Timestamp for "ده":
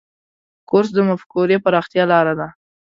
2.39-2.47